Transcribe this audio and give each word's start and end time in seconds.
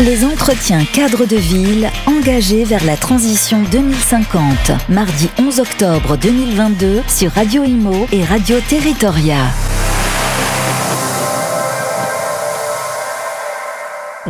Les 0.00 0.24
entretiens 0.24 0.84
cadres 0.84 1.24
de 1.24 1.36
ville 1.36 1.88
engagés 2.06 2.64
vers 2.64 2.84
la 2.84 2.96
transition 2.96 3.62
2050. 3.70 4.72
Mardi 4.88 5.30
11 5.38 5.60
octobre 5.60 6.16
2022 6.16 7.02
sur 7.06 7.30
Radio 7.30 7.62
Imo 7.62 8.08
et 8.10 8.24
Radio 8.24 8.56
Territoria. 8.68 9.36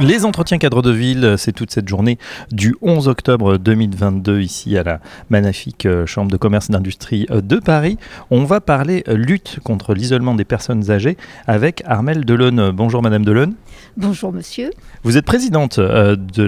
Les 0.00 0.24
entretiens 0.24 0.58
cadres 0.58 0.82
de 0.82 0.90
ville, 0.90 1.36
c'est 1.38 1.52
toute 1.52 1.70
cette 1.70 1.86
journée 1.86 2.18
du 2.50 2.74
11 2.82 3.06
octobre 3.06 3.58
2022 3.58 4.40
ici 4.40 4.76
à 4.76 4.82
la 4.82 5.00
magnifique 5.30 5.86
euh, 5.86 6.04
Chambre 6.04 6.32
de 6.32 6.36
commerce 6.36 6.68
et 6.68 6.72
d'industrie 6.72 7.28
euh, 7.30 7.40
de 7.40 7.60
Paris. 7.60 7.96
On 8.32 8.42
va 8.42 8.60
parler 8.60 9.04
euh, 9.06 9.14
lutte 9.14 9.60
contre 9.62 9.94
l'isolement 9.94 10.34
des 10.34 10.44
personnes 10.44 10.90
âgées 10.90 11.16
avec 11.46 11.84
Armelle 11.86 12.24
Delaune. 12.24 12.72
Bonjour 12.72 13.02
Madame 13.02 13.24
Delaune. 13.24 13.54
Bonjour 13.96 14.32
monsieur. 14.32 14.70
Vous 15.04 15.16
êtes 15.16 15.26
présidente 15.26 15.78
de 15.78 16.42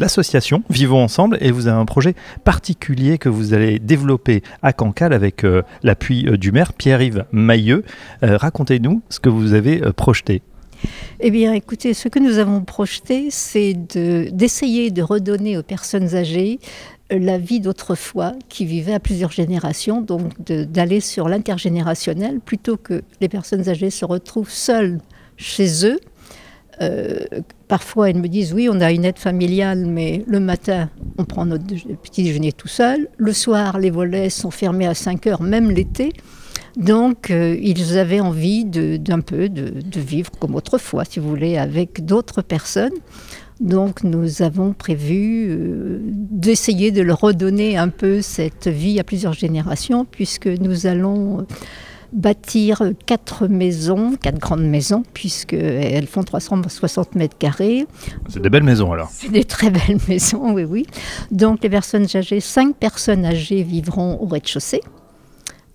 l'association 0.00 0.62
Vivons 0.70 1.02
Ensemble 1.02 1.36
et 1.42 1.50
vous 1.50 1.66
avez 1.66 1.78
un 1.78 1.84
projet 1.84 2.14
particulier 2.44 3.18
que 3.18 3.28
vous 3.28 3.52
allez 3.52 3.78
développer 3.78 4.42
à 4.62 4.72
Cancale 4.72 5.12
avec 5.12 5.44
l'appui 5.82 6.24
du 6.38 6.52
maire 6.52 6.72
Pierre-Yves 6.72 7.26
Mailleux. 7.30 7.84
Racontez-nous 8.22 9.02
ce 9.10 9.20
que 9.20 9.28
vous 9.28 9.52
avez 9.52 9.80
projeté. 9.92 10.40
Eh 11.20 11.30
bien, 11.30 11.52
écoutez, 11.52 11.94
ce 11.94 12.08
que 12.08 12.18
nous 12.18 12.38
avons 12.38 12.62
projeté, 12.62 13.28
c'est 13.30 13.74
d'essayer 13.74 14.90
de, 14.90 15.02
redonner 15.02 15.58
aux 15.58 15.62
personnes 15.62 16.14
âgées 16.14 16.60
euh, 17.12 17.18
la 17.18 17.38
vie 17.38 17.60
d'autrefois 17.60 18.34
qui 18.48 18.66
vivaient 18.66 18.94
à 18.94 19.00
plusieurs 19.00 19.32
générations, 19.32 20.00
donc 20.00 20.40
d'aller 20.42 21.00
sur 21.00 21.28
l'intergénérationnel 21.28 22.40
plutôt 22.40 22.76
que 22.76 23.02
les 23.20 23.28
personnes 23.28 23.68
âgées 23.68 23.90
se 23.90 24.04
retrouvent 24.04 24.50
seules 24.50 24.98
chez 25.36 25.86
eux. 25.86 25.98
Euh, 26.80 27.18
parfois, 27.66 28.10
elles 28.10 28.20
me 28.20 28.28
disent 28.28 28.52
oui, 28.52 28.68
on 28.70 28.80
a 28.80 28.92
une 28.92 29.04
aide 29.04 29.18
familiale, 29.18 29.86
mais 29.86 30.22
le 30.26 30.38
matin, 30.38 30.90
on 31.16 31.24
prend 31.24 31.46
notre 31.46 31.64
petit 31.64 32.22
déjeuner 32.22 32.52
tout 32.52 32.68
seul. 32.68 33.08
Le 33.16 33.32
soir, 33.32 33.78
les 33.78 33.90
volets 33.90 34.30
sont 34.30 34.50
fermés 34.50 34.86
à 34.86 34.94
5 34.94 35.26
heures, 35.26 35.42
même 35.42 35.70
l'été. 35.70 36.12
Donc, 36.76 37.30
euh, 37.30 37.56
ils 37.60 37.98
avaient 37.98 38.20
envie 38.20 38.64
d'un 38.64 39.20
peu 39.20 39.48
de, 39.48 39.72
vivre 39.98 40.30
comme 40.38 40.54
autrefois, 40.54 41.04
si 41.04 41.18
vous 41.20 41.28
voulez, 41.28 41.56
avec 41.56 42.04
d'autres 42.04 42.42
personnes. 42.42 42.92
Donc, 43.60 44.04
nous 44.04 44.42
avons 44.42 44.72
prévu 44.72 45.48
euh, 45.50 45.98
d'essayer 46.02 46.92
de 46.92 47.02
leur 47.02 47.20
redonner 47.20 47.76
un 47.76 47.88
peu 47.88 48.22
cette 48.22 48.68
vie 48.68 49.00
à 49.00 49.04
plusieurs 49.04 49.32
générations, 49.32 50.04
puisque 50.04 50.46
nous 50.46 50.86
allons 50.86 51.46
bâtir 52.12 52.82
quatre 53.06 53.48
maisons, 53.48 54.16
quatre 54.20 54.38
grandes 54.38 54.64
maisons, 54.64 55.02
puisqu'elles 55.12 56.06
font 56.06 56.22
360 56.22 57.14
mètres 57.14 57.36
carrés. 57.36 57.86
C'est 58.28 58.40
des 58.40 58.50
belles 58.50 58.62
maisons 58.62 58.92
alors 58.92 59.08
C'est 59.12 59.30
des 59.30 59.44
très 59.44 59.70
belles 59.70 59.98
maisons, 60.08 60.52
oui, 60.52 60.64
oui. 60.64 60.86
Donc 61.30 61.62
les 61.62 61.70
personnes 61.70 62.06
âgées, 62.14 62.40
cinq 62.40 62.76
personnes 62.76 63.24
âgées 63.24 63.62
vivront 63.62 64.18
au 64.20 64.26
rez-de-chaussée. 64.26 64.80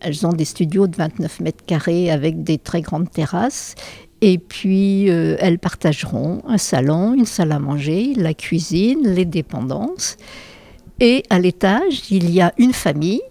Elles 0.04 0.26
ont 0.26 0.34
des 0.34 0.46
studios 0.46 0.88
de 0.88 0.96
29 0.96 1.40
mètres 1.40 1.66
carrés 1.66 2.12
avec 2.12 2.44
des 2.44 2.58
très 2.58 2.82
grandes 2.82 3.10
terrasses. 3.10 3.76
Et 4.22 4.38
puis, 4.38 5.10
euh, 5.10 5.36
elles 5.40 5.60
partageront 5.60 6.42
un 6.48 6.58
salon, 6.58 7.14
une 7.14 7.26
salle 7.26 7.52
à 7.52 7.60
manger, 7.60 8.14
la 8.16 8.34
cuisine, 8.34 9.02
les 9.04 9.26
dépendances. 9.26 10.18
Et 11.00 11.24
à 11.30 11.40
l'étage, 11.40 12.12
il 12.12 12.30
y 12.32 12.40
a 12.40 12.54
une 12.58 12.74
famille 12.74 13.22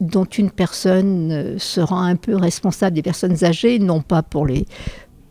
dont 0.00 0.24
une 0.24 0.50
personne 0.50 1.32
euh, 1.32 1.58
sera 1.58 2.00
un 2.00 2.16
peu 2.16 2.36
responsable 2.36 2.94
des 2.94 3.02
personnes 3.02 3.44
âgées, 3.44 3.78
non 3.78 4.00
pas 4.00 4.22
pour 4.22 4.46
les 4.46 4.66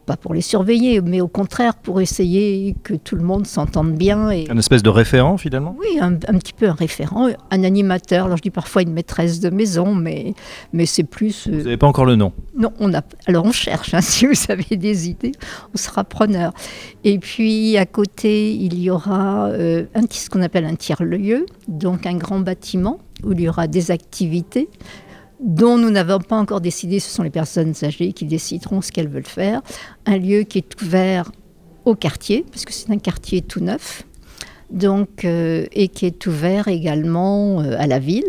pas 0.08 0.18
pour 0.18 0.34
les 0.34 0.42
surveiller, 0.42 1.02
mais 1.02 1.22
au 1.22 1.28
contraire 1.28 1.76
pour 1.76 2.00
essayer 2.02 2.76
que 2.82 2.94
tout 2.96 3.18
le 3.18 3.24
monde 3.24 3.46
s'entende 3.46 3.94
bien. 3.94 4.32
Et... 4.32 4.50
Un 4.50 4.58
espèce 4.58 4.82
de 4.82 4.90
référent 4.90 5.38
finalement? 5.38 5.76
Oui, 5.78 6.00
un, 6.00 6.14
petit 6.16 6.54
peu 6.54 6.68
un 6.68 6.74
référent, 6.74 7.28
un 7.52 7.64
animateur. 7.64 8.26
Alors 8.26 8.38
je 8.38 8.42
dis 8.42 8.50
parfois 8.50 8.82
une 8.82 8.94
maîtresse 8.94 9.42
de 9.42 9.50
maison, 9.50 9.94
mais, 9.94 10.34
mais 10.72 10.86
c'est 10.86 11.04
plus... 11.04 11.48
Euh, 11.48 11.52
vous 11.52 11.64
n'avez 11.64 11.78
pas 11.78 11.88
encore 11.88 12.06
le 12.06 12.16
nom? 12.16 12.32
Non, 12.58 12.72
on 12.80 12.94
a... 12.94 13.02
alors 13.28 13.46
on 13.46 13.52
cherche, 13.52 13.94
hein, 13.94 14.02
si 14.02 14.26
vous 14.26 14.34
avez 14.50 14.78
des 14.78 15.10
idées, 15.10 15.34
on 15.74 15.78
sera 15.78 16.06
preneur. 16.06 16.54
Et 17.04 17.20
puis 17.20 17.78
à 17.78 17.86
côté, 17.86 18.54
il 18.54 18.80
y 18.80 18.90
aura 18.90 19.48
euh, 19.50 19.86
un, 19.94 20.04
ce 20.10 20.30
qu'on 20.30 20.42
appelle 20.42 20.66
un 20.66 20.76
tiers-lieu, 20.76 21.46
donc 21.68 22.06
un 22.06 22.16
grand 22.16 22.40
bâtiment 22.40 23.00
où 23.24 23.34
il 23.34 23.42
y 23.42 23.50
aura 23.50 23.68
des 23.68 23.92
activités 23.92 24.70
dont 25.40 25.78
nous 25.78 25.90
n'avons 25.90 26.20
pas 26.20 26.38
encore 26.38 26.62
décidé, 26.62 27.00
ce 27.00 27.10
sont 27.10 27.24
les 27.24 27.30
personnes 27.30 27.74
âgées 27.84 28.14
qui 28.14 28.26
décideront 28.26 28.82
ce 28.82 28.92
qu'elles 28.92 29.10
veulent 29.10 29.26
faire. 29.26 29.62
Un 30.06 30.18
lieu 30.18 30.44
qui 30.44 30.60
est 30.60 30.82
ouvert 30.82 31.32
au 31.86 31.96
quartier, 31.96 32.46
parce 32.52 32.66
que 32.66 32.74
c'est 32.74 32.92
un 32.92 32.98
quartier 32.98 33.42
tout 33.42 33.60
neuf, 33.60 34.04
donc, 34.70 35.24
euh, 35.24 35.66
et 35.72 35.88
qui 35.88 36.06
est 36.06 36.26
ouvert 36.26 36.68
également 36.68 37.62
euh, 37.62 37.76
à 37.78 37.88
la 37.88 38.00
ville. 38.00 38.28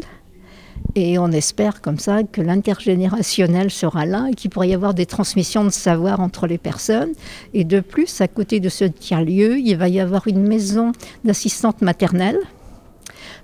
Et 0.95 1.19
on 1.19 1.31
espère 1.33 1.81
comme 1.81 1.99
ça 1.99 2.23
que 2.23 2.41
l'intergénérationnel 2.41 3.71
sera 3.71 4.07
là 4.07 4.29
et 4.31 4.35
qu'il 4.35 4.51
pourrait 4.51 4.69
y 4.69 4.75
avoir 4.75 4.95
des 4.95 5.07
transmissions 5.07 5.65
de 5.65 5.71
savoir 5.71 6.21
entre 6.21 6.47
les 6.47 6.59
personnes. 6.59 7.13
Et 7.53 7.65
de 7.65 7.81
plus, 7.81 8.21
à 8.21 8.29
côté 8.29 8.59
de 8.61 8.69
ce 8.69 8.85
tiers-lieu, 8.85 9.59
il 9.59 9.77
va 9.77 9.89
y 9.89 10.01
avoir 10.01 10.27
une 10.29 10.47
maison 10.47 10.93
d'assistante 11.25 11.83
maternelle, 11.83 12.39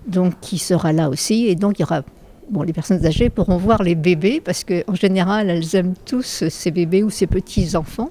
donc 0.06 0.34
qui 0.40 0.58
sera 0.58 0.92
là 0.92 1.08
aussi. 1.10 1.46
Et 1.46 1.54
donc, 1.54 1.78
il 1.78 1.82
y 1.82 1.84
aura 1.84 2.02
bon, 2.50 2.62
les 2.62 2.72
personnes 2.72 3.04
âgées 3.06 3.30
pourront 3.30 3.56
voir 3.56 3.82
les 3.82 3.94
bébés 3.94 4.40
parce 4.44 4.64
qu'en 4.64 4.94
général, 4.94 5.50
elles 5.50 5.74
aiment 5.76 5.94
tous 6.06 6.44
ces 6.48 6.70
bébés 6.70 7.02
ou 7.02 7.10
ces 7.10 7.26
petits-enfants. 7.26 8.08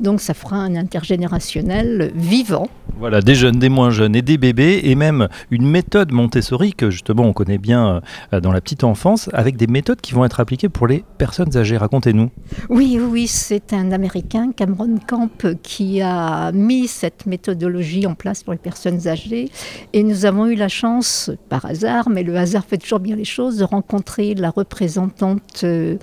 Donc 0.00 0.20
ça 0.20 0.34
fera 0.34 0.56
un 0.56 0.76
intergénérationnel 0.76 2.12
vivant. 2.14 2.68
Voilà, 2.98 3.20
des 3.20 3.34
jeunes, 3.34 3.58
des 3.58 3.68
moins 3.68 3.90
jeunes 3.90 4.14
et 4.14 4.22
des 4.22 4.36
bébés 4.36 4.80
et 4.84 4.94
même 4.94 5.28
une 5.50 5.66
méthode 5.66 6.12
Montessori 6.12 6.74
que 6.74 6.90
justement 6.90 7.22
on 7.24 7.32
connaît 7.32 7.58
bien 7.58 8.02
euh, 8.32 8.40
dans 8.40 8.52
la 8.52 8.60
petite 8.60 8.84
enfance 8.84 9.30
avec 9.32 9.56
des 9.56 9.66
méthodes 9.66 10.00
qui 10.00 10.12
vont 10.12 10.24
être 10.24 10.40
appliquées 10.40 10.68
pour 10.68 10.86
les 10.86 11.04
personnes 11.18 11.56
âgées. 11.56 11.76
Racontez-nous. 11.76 12.30
Oui, 12.68 12.98
oui, 13.00 13.26
c'est 13.26 13.72
un 13.72 13.92
Américain, 13.92 14.52
Cameron 14.54 14.96
Camp, 15.06 15.30
qui 15.62 16.02
a 16.02 16.52
mis 16.52 16.88
cette 16.88 17.26
méthodologie 17.26 18.06
en 18.06 18.14
place 18.14 18.42
pour 18.42 18.52
les 18.52 18.58
personnes 18.58 19.08
âgées 19.08 19.50
et 19.92 20.02
nous 20.02 20.26
avons 20.26 20.46
eu 20.46 20.54
la 20.54 20.68
chance, 20.68 21.30
par 21.48 21.64
hasard, 21.64 22.10
mais 22.10 22.22
le 22.22 22.36
hasard 22.36 22.64
fait 22.64 22.78
toujours 22.78 23.00
bien 23.00 23.16
les 23.16 23.24
choses, 23.24 23.58
de 23.58 23.64
rencontrer 23.70 24.34
la 24.34 24.50
représentante 24.50 25.62
euh, 25.64 25.96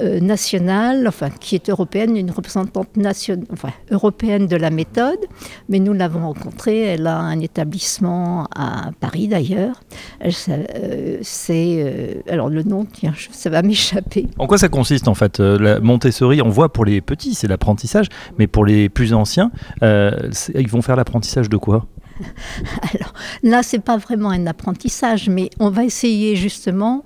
euh, 0.00 0.20
nationale, 0.20 1.06
enfin 1.08 1.30
qui 1.30 1.54
est 1.54 1.70
européenne, 1.70 2.16
une 2.16 2.30
représentante 2.30 2.96
nationale, 2.96 3.46
enfin, 3.52 3.70
européenne 3.90 4.46
de 4.46 4.56
la 4.56 4.70
méthode, 4.70 5.18
mais 5.68 5.78
nous 5.78 5.92
l'avons 5.92 6.20
rencontrée. 6.20 6.82
Elle 6.82 7.06
a 7.06 7.18
un 7.18 7.40
établissement 7.40 8.46
à 8.54 8.90
Paris 9.00 9.28
d'ailleurs. 9.28 9.80
Euh, 10.24 11.18
c'est 11.22 12.22
alors 12.28 12.48
le 12.48 12.62
nom, 12.62 12.84
tiens, 12.84 13.14
ça 13.30 13.50
va 13.50 13.62
m'échapper. 13.62 14.28
En 14.38 14.46
quoi 14.46 14.58
ça 14.58 14.68
consiste 14.68 15.08
en 15.08 15.14
fait 15.14 15.40
La 15.40 15.80
Montessori, 15.80 16.42
on 16.42 16.50
voit 16.50 16.72
pour 16.72 16.84
les 16.84 17.00
petits, 17.00 17.34
c'est 17.34 17.48
l'apprentissage, 17.48 18.08
mais 18.38 18.46
pour 18.46 18.64
les 18.64 18.88
plus 18.88 19.14
anciens, 19.14 19.50
ils 19.82 20.68
vont 20.68 20.82
faire 20.82 20.96
l'apprentissage 20.96 21.48
de 21.48 21.56
quoi? 21.56 21.86
Alors 22.94 23.12
là, 23.42 23.62
c'est 23.62 23.78
pas 23.78 23.96
vraiment 23.96 24.30
un 24.30 24.46
apprentissage, 24.46 25.28
mais 25.28 25.50
on 25.58 25.70
va 25.70 25.84
essayer 25.84 26.36
justement 26.36 27.04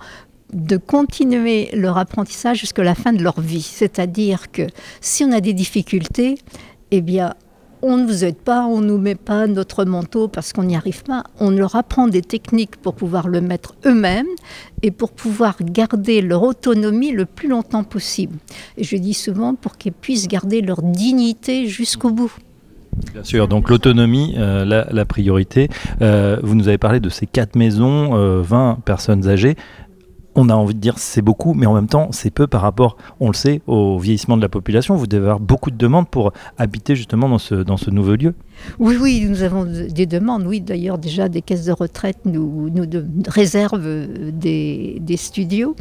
de 0.53 0.77
continuer 0.77 1.71
leur 1.73 1.99
apprentissage 1.99 2.59
jusqu'à 2.59 2.83
la 2.83 2.95
fin 2.95 3.13
de 3.13 3.23
leur 3.23 3.41
vie. 3.41 3.63
C'est-à-dire 3.63 4.51
que 4.51 4.63
si 5.01 5.25
on 5.25 5.33
a 5.33 5.41
des 5.41 5.53
difficultés, 5.53 6.39
eh 6.91 7.01
bien, 7.01 7.35
on 7.83 7.97
ne 7.97 8.07
vous 8.07 8.25
aide 8.25 8.37
pas, 8.37 8.67
on 8.67 8.81
ne 8.81 8.87
nous 8.87 8.99
met 8.99 9.15
pas 9.15 9.47
notre 9.47 9.85
manteau 9.85 10.29
parce 10.29 10.53
qu'on 10.53 10.65
n'y 10.65 10.77
arrive 10.77 11.03
pas. 11.03 11.25
On 11.39 11.51
leur 11.51 11.77
apprend 11.77 12.09
des 12.09 12.21
techniques 12.21 12.77
pour 12.77 12.95
pouvoir 12.95 13.29
le 13.29 13.41
mettre 13.41 13.75
eux-mêmes 13.87 14.27
et 14.83 14.91
pour 14.91 15.13
pouvoir 15.13 15.57
garder 15.63 16.21
leur 16.21 16.43
autonomie 16.43 17.13
le 17.13 17.25
plus 17.25 17.49
longtemps 17.49 17.85
possible. 17.85 18.37
Et 18.77 18.85
je 18.85 18.97
dis 18.97 19.15
souvent 19.15 19.55
pour 19.55 19.79
qu'ils 19.79 19.93
puissent 19.93 20.29
garder 20.29 20.61
leur 20.61 20.83
dignité 20.83 21.69
jusqu'au 21.69 22.11
bout. 22.11 22.33
Bien 23.13 23.25
sûr, 23.25 23.49
donc 23.49 23.71
l'autonomie, 23.71 24.35
euh, 24.39 24.65
la, 24.65 25.05
priorité. 25.05 25.69
Euh, 26.03 26.39
vous 26.43 26.55
nous 26.55 26.69
avez 26.69 26.79
parlé 26.79 27.01
de 27.01 27.09
ces 27.09 27.27
quatre 27.27 27.57
maisons, 27.57 28.41
20 28.43 28.71
euh, 28.71 28.75
personnes 28.85 29.29
âgées. 29.29 29.57
On 30.37 30.49
a 30.49 30.55
envie 30.55 30.75
de 30.75 30.81
dire 30.81 30.97
c'est 30.99 31.23
beaucoup, 31.23 31.55
mais 31.55 31.67
en 31.67 31.75
même 31.75 31.89
temps 31.89 32.09
c'est 32.13 32.31
peu 32.31 32.47
par 32.47 32.63
rapport, 32.63 32.97
on 33.19 33.27
le 33.27 33.35
sait, 33.35 33.63
au 33.67 33.99
vieillissement 33.99 34.37
de 34.37 34.43
la 34.43 34.49
population. 34.49 34.95
Vous 34.95 35.09
devez 35.09 35.25
avoir 35.25 35.41
beaucoup 35.41 35.73
de 35.73 35.77
demandes 35.77 36.09
pour 36.09 36.33
habiter 36.57 36.95
justement 36.95 37.29
dans 37.29 37.39
ce, 37.39 37.91
nouveau 37.91 38.15
lieu. 38.15 38.35
Oui, 38.79 38.97
oui, 39.01 39.27
nous 39.29 39.43
avons 39.43 39.65
des 39.65 40.07
demandes. 40.07 40.47
Oui, 40.47 40.61
d'ailleurs 40.61 40.99
déjà 40.99 41.29
des 41.29 41.43
caisses 41.43 41.65
de 41.65 41.73
retraite 41.73 42.19
nous, 42.27 42.71
réservent 43.27 44.07
des, 44.33 44.99
des 45.01 45.17
studios. 45.17 45.75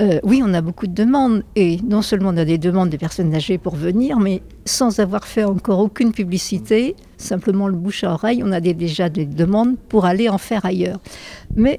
Euh, 0.00 0.18
oui, 0.24 0.42
on 0.44 0.52
a 0.54 0.60
beaucoup 0.60 0.86
de 0.86 0.94
demandes. 0.94 1.44
Et 1.56 1.78
non 1.86 2.02
seulement 2.02 2.30
on 2.30 2.36
a 2.36 2.44
des 2.44 2.58
demandes 2.58 2.90
des 2.90 2.98
personnes 2.98 3.34
âgées 3.34 3.58
pour 3.58 3.76
venir, 3.76 4.18
mais 4.18 4.42
sans 4.64 5.00
avoir 5.00 5.26
fait 5.26 5.44
encore 5.44 5.80
aucune 5.80 6.12
publicité, 6.12 6.96
simplement 7.16 7.68
le 7.68 7.74
bouche 7.74 8.04
à 8.04 8.12
oreille, 8.12 8.42
on 8.44 8.52
a 8.52 8.60
déjà 8.60 9.08
des 9.08 9.26
demandes 9.26 9.76
pour 9.88 10.04
aller 10.04 10.28
en 10.28 10.38
faire 10.38 10.64
ailleurs. 10.64 11.00
Mais 11.54 11.78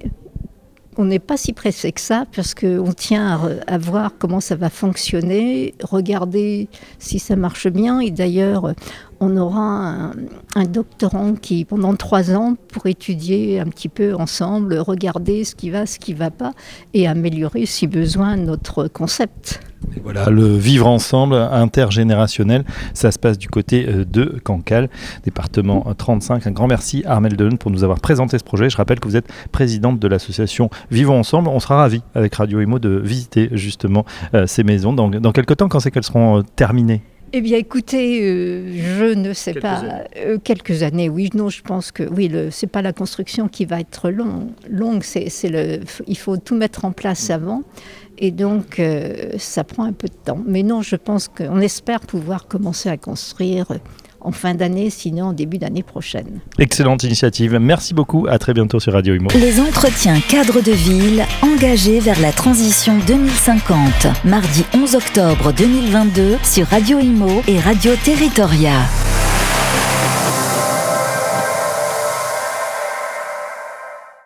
on 0.97 1.05
n'est 1.05 1.19
pas 1.19 1.37
si 1.37 1.53
pressé 1.53 1.91
que 1.91 2.01
ça, 2.01 2.25
parce 2.35 2.53
qu'on 2.53 2.93
tient 2.93 3.39
à, 3.67 3.77
voir 3.77 4.11
comment 4.17 4.39
ça 4.39 4.55
va 4.55 4.69
fonctionner, 4.69 5.73
regarder 5.83 6.69
si 6.99 7.19
ça 7.19 7.35
marche 7.35 7.67
bien. 7.67 7.99
Et 7.99 8.11
d'ailleurs, 8.11 8.73
on 9.19 9.35
aura 9.37 10.11
un, 10.55 10.63
doctorant 10.65 11.33
qui, 11.33 11.65
pendant 11.65 11.95
trois 11.95 12.31
ans, 12.31 12.55
pour 12.69 12.85
étudier 12.87 13.59
un 13.59 13.65
petit 13.65 13.89
peu 13.89 14.15
ensemble, 14.15 14.77
regarder 14.77 15.43
ce 15.43 15.55
qui 15.55 15.69
va, 15.69 15.85
ce 15.85 15.99
qui 15.99 16.13
ne 16.13 16.19
va 16.19 16.31
pas, 16.31 16.53
et 16.93 17.07
améliorer, 17.07 17.65
si 17.65 17.87
besoin, 17.87 18.37
notre 18.37 18.87
concept. 18.87 19.59
Voilà, 20.03 20.29
le 20.29 20.55
vivre 20.55 20.87
ensemble 20.87 21.35
intergénérationnel, 21.35 22.63
ça 22.93 23.11
se 23.11 23.19
passe 23.19 23.37
du 23.37 23.47
côté 23.47 23.85
euh, 23.87 24.05
de 24.05 24.39
Cancale, 24.43 24.89
département 25.23 25.85
35. 25.97 26.47
Un 26.47 26.51
grand 26.51 26.67
merci 26.67 27.03
à 27.05 27.13
Armel 27.13 27.35
Delon 27.35 27.57
pour 27.57 27.71
nous 27.71 27.83
avoir 27.83 27.99
présenté 27.99 28.37
ce 28.37 28.43
projet. 28.43 28.69
Je 28.69 28.77
rappelle 28.77 28.99
que 28.99 29.07
vous 29.07 29.17
êtes 29.17 29.31
présidente 29.51 29.99
de 29.99 30.07
l'association 30.07 30.69
Vivons 30.91 31.19
ensemble. 31.19 31.49
On 31.49 31.59
sera 31.59 31.77
ravis 31.77 32.01
avec 32.13 32.35
Radio 32.35 32.61
Imo 32.61 32.79
de 32.79 32.89
visiter 32.89 33.49
justement 33.53 34.05
euh, 34.33 34.47
ces 34.47 34.63
maisons. 34.63 34.93
Dans, 34.93 35.09
dans 35.09 35.31
quelques 35.31 35.57
temps, 35.57 35.67
quand 35.67 35.79
c'est 35.79 35.91
qu'elles 35.91 36.03
seront 36.03 36.39
euh, 36.39 36.41
terminées? 36.55 37.01
Eh 37.33 37.41
bien, 37.41 37.57
écoutez, 37.57 38.71
je 38.77 39.13
ne 39.13 39.33
sais 39.33 39.55
pas. 39.55 39.83
quelques 40.45 40.83
années, 40.83 41.09
oui. 41.09 41.29
Non, 41.33 41.49
je 41.49 41.61
pense 41.61 41.91
que 41.91 42.03
oui. 42.03 42.31
Ce 42.31 42.65
n'est 42.65 42.69
pas 42.69 42.81
la 42.81 42.93
construction 42.93 43.49
qui 43.49 43.65
va 43.65 43.81
être 43.81 44.09
long, 44.09 44.53
longue. 44.69 45.03
C'est, 45.03 45.29
le. 45.49 45.81
Il 46.07 46.17
faut 46.17 46.37
tout 46.37 46.55
mettre 46.55 46.85
en 46.85 46.93
place 46.93 47.29
avant. 47.29 47.63
Et 48.17 48.31
donc, 48.31 48.79
euh, 48.79 49.31
ça 49.37 49.63
prend 49.63 49.83
un 49.83 49.93
peu 49.93 50.07
de 50.07 50.13
temps. 50.13 50.39
Mais 50.45 50.63
non, 50.63 50.81
je 50.81 50.95
pense 50.95 51.27
qu'on 51.27 51.59
espère 51.59 51.99
pouvoir 52.01 52.47
commencer 52.47 52.89
à 52.89 52.97
construire 52.97 53.67
en 54.25 54.31
fin 54.31 54.55
d'année, 54.55 54.89
sinon 54.89 55.25
en 55.25 55.33
début 55.33 55.59
d'année 55.59 55.83
prochaine. 55.83 56.39
Excellente 56.57 57.03
initiative. 57.03 57.57
Merci 57.59 57.93
beaucoup. 57.93 58.25
À 58.27 58.39
très 58.39 58.53
bientôt 58.53 58.79
sur 58.79 58.93
Radio 58.93 59.13
Imo. 59.13 59.29
Les 59.35 59.59
entretiens 59.59 60.19
cadres 60.19 60.61
de 60.61 60.71
ville 60.71 61.23
engagés 61.41 61.99
vers 61.99 62.19
la 62.19 62.31
transition 62.31 62.97
2050. 63.05 64.07
Mardi 64.25 64.65
11 64.73 64.95
octobre 64.95 65.53
2022 65.53 66.37
sur 66.43 66.65
Radio 66.67 66.99
Imo 66.99 67.43
et 67.47 67.59
Radio 67.59 67.91
Territoria. 68.03 68.73